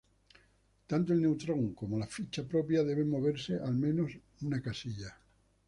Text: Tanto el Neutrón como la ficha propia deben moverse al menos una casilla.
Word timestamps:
Tanto 0.87 1.13
el 1.13 1.21
Neutrón 1.21 1.75
como 1.75 1.95
la 1.99 2.07
ficha 2.07 2.43
propia 2.43 2.83
deben 2.83 3.07
moverse 3.07 3.59
al 3.63 3.75
menos 3.75 4.17
una 4.41 4.59
casilla. 4.59 5.15